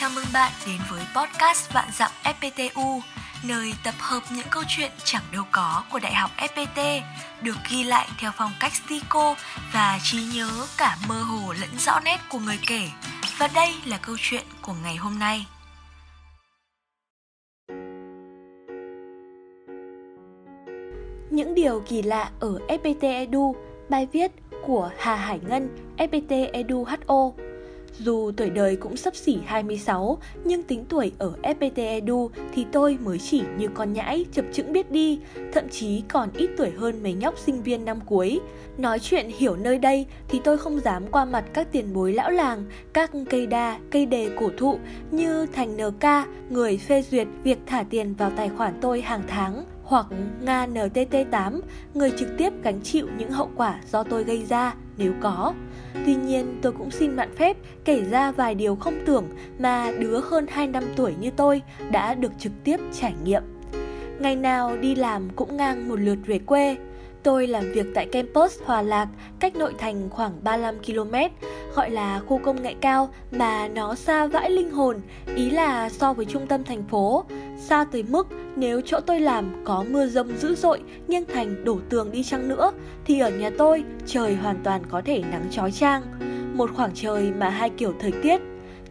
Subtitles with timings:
[0.00, 3.00] Chào mừng bạn đến với podcast Vạn Dặm FPTU,
[3.48, 7.00] nơi tập hợp những câu chuyện chẳng đâu có của Đại học FPT,
[7.42, 9.34] được ghi lại theo phong cách stico
[9.72, 12.88] và trí nhớ cả mơ hồ lẫn rõ nét của người kể.
[13.38, 15.46] Và đây là câu chuyện của ngày hôm nay.
[21.30, 23.56] Những điều kỳ lạ ở FPT Edu,
[23.88, 24.30] bài viết
[24.66, 27.49] của Hà Hải Ngân, FPT Edu HO.
[27.98, 32.98] Dù tuổi đời cũng sắp xỉ 26, nhưng tính tuổi ở FPT Edu thì tôi
[33.04, 35.20] mới chỉ như con nhãi chập chững biết đi,
[35.52, 38.40] thậm chí còn ít tuổi hơn mấy nhóc sinh viên năm cuối.
[38.78, 42.30] Nói chuyện hiểu nơi đây thì tôi không dám qua mặt các tiền bối lão
[42.30, 44.78] làng, các cây đa, cây đề cổ thụ
[45.10, 46.04] như Thành NK,
[46.50, 50.06] người phê duyệt việc thả tiền vào tài khoản tôi hàng tháng hoặc
[50.40, 51.60] Nga NTT8,
[51.94, 55.54] người trực tiếp gánh chịu những hậu quả do tôi gây ra nếu có.
[56.06, 59.24] Tuy nhiên, tôi cũng xin mạn phép kể ra vài điều không tưởng
[59.58, 63.42] mà đứa hơn 2 năm tuổi như tôi đã được trực tiếp trải nghiệm.
[64.18, 66.76] Ngày nào đi làm cũng ngang một lượt về quê,
[67.22, 69.08] Tôi làm việc tại campus Hòa Lạc,
[69.40, 71.14] cách nội thành khoảng 35 km,
[71.74, 75.00] gọi là khu công nghệ cao mà nó xa vãi linh hồn,
[75.36, 77.24] ý là so với trung tâm thành phố,
[77.58, 81.78] xa tới mức nếu chỗ tôi làm có mưa rông dữ dội, nghiêng thành đổ
[81.88, 82.72] tường đi chăng nữa,
[83.04, 86.02] thì ở nhà tôi trời hoàn toàn có thể nắng chói chang.
[86.54, 88.40] Một khoảng trời mà hai kiểu thời tiết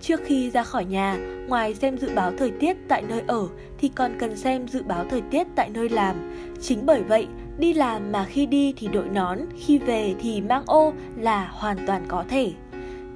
[0.00, 1.16] Trước khi ra khỏi nhà,
[1.48, 5.04] ngoài xem dự báo thời tiết tại nơi ở thì còn cần xem dự báo
[5.10, 6.16] thời tiết tại nơi làm.
[6.60, 7.26] Chính bởi vậy,
[7.58, 11.86] đi làm mà khi đi thì đội nón, khi về thì mang ô là hoàn
[11.86, 12.52] toàn có thể.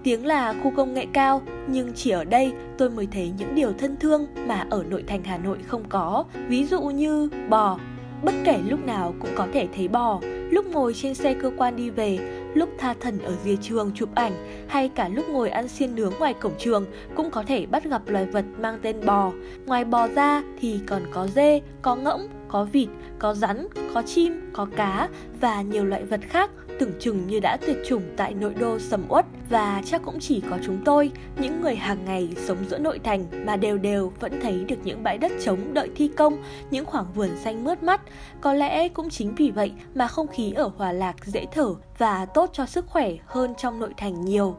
[0.02, 3.72] Tiếng là khu công nghệ cao, nhưng chỉ ở đây tôi mới thấy những điều
[3.72, 6.24] thân thương mà ở nội thành Hà Nội không có.
[6.48, 7.78] Ví dụ như bò,
[8.22, 10.20] bất kể lúc nào cũng có thể thấy bò,
[10.50, 12.18] lúc ngồi trên xe cơ quan đi về,
[12.54, 14.32] lúc tha thần ở rìa trường chụp ảnh
[14.68, 18.02] hay cả lúc ngồi ăn xiên nướng ngoài cổng trường cũng có thể bắt gặp
[18.06, 19.32] loài vật mang tên bò.
[19.66, 22.88] Ngoài bò ra thì còn có dê, có ngỗng, có vịt,
[23.18, 25.08] có rắn, có chim, có cá
[25.40, 26.50] và nhiều loại vật khác
[26.82, 30.42] tưởng chừng như đã tuyệt chủng tại nội đô sầm uất và chắc cũng chỉ
[30.50, 31.10] có chúng tôi,
[31.40, 35.02] những người hàng ngày sống giữa nội thành mà đều đều vẫn thấy được những
[35.02, 38.00] bãi đất trống đợi thi công, những khoảng vườn xanh mướt mắt.
[38.40, 42.26] Có lẽ cũng chính vì vậy mà không khí ở Hòa Lạc dễ thở và
[42.26, 44.56] tốt cho sức khỏe hơn trong nội thành nhiều.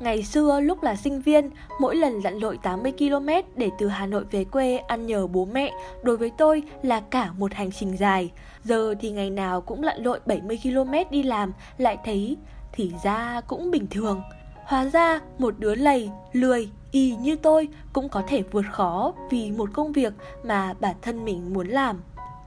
[0.00, 1.50] Ngày xưa lúc là sinh viên,
[1.80, 5.44] mỗi lần lặn lội 80 km để từ Hà Nội về quê ăn nhờ bố
[5.44, 5.72] mẹ,
[6.02, 8.30] đối với tôi là cả một hành trình dài.
[8.64, 12.36] Giờ thì ngày nào cũng lặn lội 70 km đi làm, lại thấy
[12.72, 14.22] thì ra cũng bình thường.
[14.64, 19.50] Hóa ra một đứa lầy, lười, y như tôi cũng có thể vượt khó vì
[19.50, 20.12] một công việc
[20.44, 22.00] mà bản thân mình muốn làm.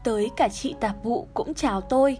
[0.04, 2.18] Tới cả chị tạp vụ cũng chào tôi.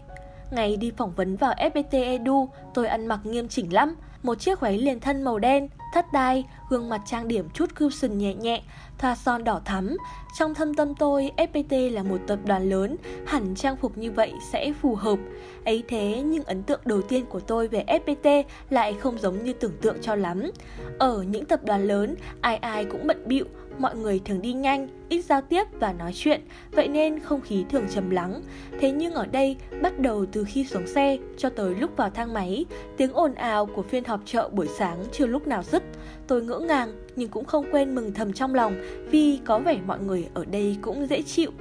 [0.54, 4.60] Ngày đi phỏng vấn vào FPT Edu, tôi ăn mặc nghiêm chỉnh lắm, một chiếc
[4.60, 8.62] váy liền thân màu đen, thắt đai, gương mặt trang điểm chút cushion nhẹ nhẹ,
[8.98, 9.98] thoa son đỏ thắm.
[10.40, 14.34] Trong thâm tâm tôi, FPT là một tập đoàn lớn, hẳn trang phục như vậy
[14.52, 15.20] sẽ phù hợp.
[15.66, 19.54] Ấy thế nhưng ấn tượng đầu tiên của tôi về FPT lại không giống như
[19.54, 20.52] tưởng tượng cho lắm.
[21.00, 23.46] Ở những tập đoàn lớn, ai ai cũng bận bịu,
[23.80, 26.42] mọi người thường đi nhanh, ít giao tiếp và nói chuyện,
[26.72, 28.42] vậy nên không khí thường trầm lắng.
[28.80, 32.34] Thế nhưng ở đây, bắt đầu từ khi xuống xe cho tới lúc vào thang
[32.34, 32.66] máy,
[32.98, 35.84] tiếng ồn ào của phiên họp chợ buổi sáng chưa lúc nào dứt.
[36.28, 38.76] Tôi ngỡ ngàng nhưng cũng không quên mừng thầm trong lòng
[39.12, 41.52] vì có vẻ mọi người ở đây cũng dễ chịu.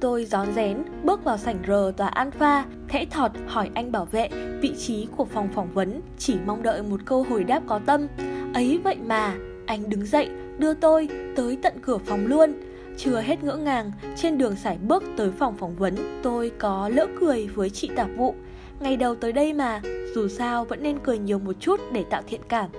[0.00, 4.28] Tôi gión rén, bước vào sảnh R tòa Alpha, thẽ thọt hỏi anh bảo vệ
[4.60, 8.06] vị trí của phòng phỏng vấn, chỉ mong đợi một câu hồi đáp có tâm.
[8.54, 10.28] Ấy vậy mà, anh đứng dậy,
[10.60, 12.52] đưa tôi tới tận cửa phòng luôn.
[12.96, 17.06] Chưa hết ngỡ ngàng, trên đường sải bước tới phòng phỏng vấn, tôi có lỡ
[17.20, 18.34] cười với chị tạp vụ.
[18.80, 19.80] Ngày đầu tới đây mà,
[20.14, 22.70] dù sao vẫn nên cười nhiều một chút để tạo thiện cảm.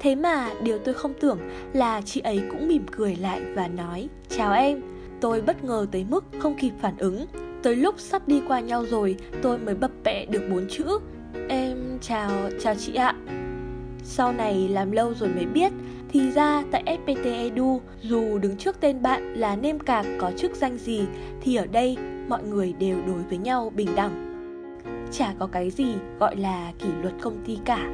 [0.00, 1.38] Thế mà điều tôi không tưởng
[1.72, 4.82] là chị ấy cũng mỉm cười lại và nói Chào em
[5.20, 7.26] Tôi bất ngờ tới mức không kịp phản ứng
[7.62, 10.98] Tới lúc sắp đi qua nhau rồi tôi mới bập bẹ được bốn chữ
[11.48, 12.30] Em chào,
[12.60, 13.14] chào chị ạ
[14.02, 15.72] Sau này làm lâu rồi mới biết
[16.12, 20.56] thì ra tại FPT Edu Dù đứng trước tên bạn là nêm cạc có chức
[20.56, 21.00] danh gì
[21.40, 21.96] Thì ở đây
[22.28, 24.26] mọi người đều đối với nhau bình đẳng
[25.12, 27.90] Chả có cái gì gọi là kỷ luật công ty cả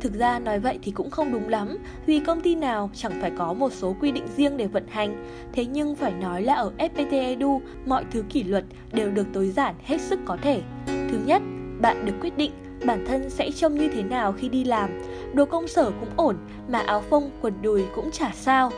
[0.00, 3.30] Thực ra nói vậy thì cũng không đúng lắm, vì công ty nào chẳng phải
[3.38, 5.26] có một số quy định riêng để vận hành.
[5.52, 9.48] Thế nhưng phải nói là ở FPT Edu, mọi thứ kỷ luật đều được tối
[9.48, 10.62] giản hết sức có thể.
[10.86, 11.42] Thứ nhất,
[11.80, 12.52] bạn được quyết định
[12.84, 14.90] bản thân sẽ trông như thế nào khi đi làm.
[15.34, 16.36] Đồ công sở cũng ổn,
[16.68, 18.70] mà áo phông, quần đùi cũng chả sao.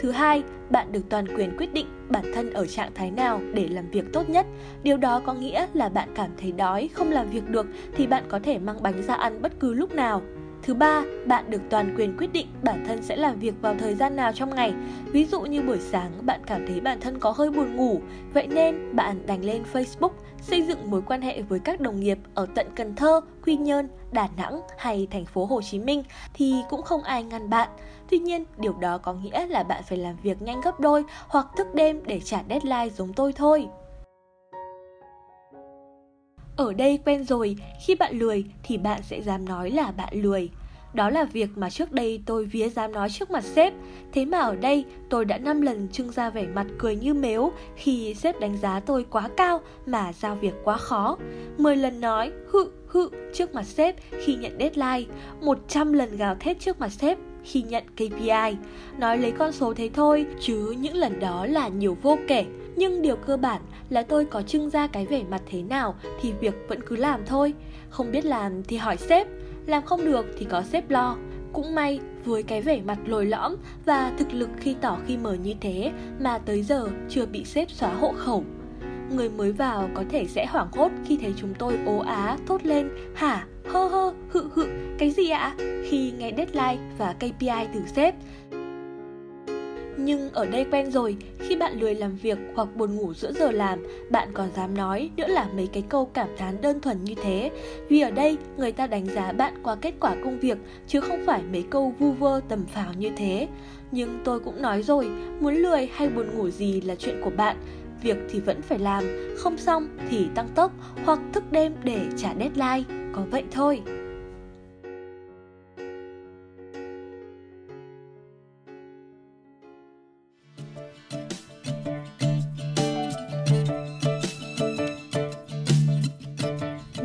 [0.00, 3.68] Thứ hai, bạn được toàn quyền quyết định bản thân ở trạng thái nào để
[3.68, 4.46] làm việc tốt nhất.
[4.82, 7.66] Điều đó có nghĩa là bạn cảm thấy đói, không làm việc được
[7.96, 10.22] thì bạn có thể mang bánh ra ăn bất cứ lúc nào.
[10.62, 13.94] Thứ ba, bạn được toàn quyền quyết định bản thân sẽ làm việc vào thời
[13.94, 14.74] gian nào trong ngày.
[15.06, 18.00] Ví dụ như buổi sáng bạn cảm thấy bản thân có hơi buồn ngủ,
[18.34, 20.10] vậy nên bạn đành lên Facebook
[20.40, 23.88] xây dựng mối quan hệ với các đồng nghiệp ở tận Cần Thơ, Quy Nhơn,
[24.12, 26.02] Đà Nẵng hay thành phố Hồ Chí Minh
[26.34, 27.68] thì cũng không ai ngăn bạn.
[28.10, 31.46] Tuy nhiên, điều đó có nghĩa là bạn phải làm việc nhanh gấp đôi hoặc
[31.56, 33.68] thức đêm để trả deadline giống tôi thôi.
[36.60, 40.50] Ở đây quen rồi, khi bạn lười thì bạn sẽ dám nói là bạn lười.
[40.94, 43.72] Đó là việc mà trước đây tôi vía dám nói trước mặt sếp.
[44.12, 47.52] Thế mà ở đây tôi đã 5 lần trưng ra vẻ mặt cười như mếu
[47.76, 51.16] khi sếp đánh giá tôi quá cao mà giao việc quá khó.
[51.58, 56.60] 10 lần nói hự hự trước mặt sếp khi nhận deadline, 100 lần gào thét
[56.60, 58.56] trước mặt sếp khi nhận KPI.
[58.98, 62.44] Nói lấy con số thế thôi, chứ những lần đó là nhiều vô kể.
[62.76, 66.32] Nhưng điều cơ bản là tôi có trưng ra cái vẻ mặt thế nào thì
[66.40, 67.54] việc vẫn cứ làm thôi.
[67.90, 69.26] Không biết làm thì hỏi sếp,
[69.66, 71.16] làm không được thì có sếp lo.
[71.52, 75.34] Cũng may, với cái vẻ mặt lồi lõm và thực lực khi tỏ khi mở
[75.34, 78.44] như thế mà tới giờ chưa bị sếp xóa hộ khẩu.
[79.10, 82.64] Người mới vào có thể sẽ hoảng hốt khi thấy chúng tôi ố á thốt
[82.64, 84.66] lên hả, hơ hơ, hự hự,
[84.98, 85.54] cái gì ạ?
[85.84, 88.14] Khi nghe deadline và KPI từ sếp
[89.96, 93.50] nhưng ở đây quen rồi, khi bạn lười làm việc hoặc buồn ngủ giữa giờ
[93.50, 97.14] làm, bạn còn dám nói nữa là mấy cái câu cảm thán đơn thuần như
[97.22, 97.50] thế.
[97.88, 101.22] Vì ở đây, người ta đánh giá bạn qua kết quả công việc, chứ không
[101.26, 103.48] phải mấy câu vu vơ tầm phào như thế.
[103.92, 105.10] Nhưng tôi cũng nói rồi,
[105.40, 107.56] muốn lười hay buồn ngủ gì là chuyện của bạn.
[108.02, 109.04] Việc thì vẫn phải làm,
[109.38, 110.72] không xong thì tăng tốc
[111.04, 112.84] hoặc thức đêm để trả deadline.
[113.12, 113.82] Có vậy thôi.